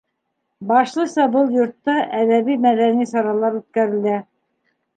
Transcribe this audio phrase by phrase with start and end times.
[0.69, 4.19] Башлыса был йортта әҙәби-мәҙәни саралар үткәрелә.